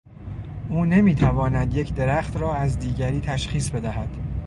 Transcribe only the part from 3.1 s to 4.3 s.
تشخیص بدهد.